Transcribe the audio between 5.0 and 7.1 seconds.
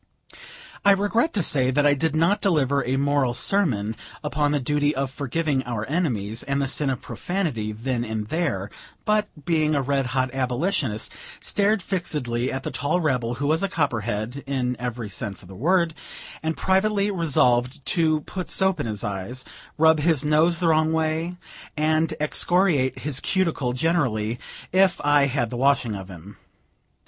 forgiving our enemies, and the sin of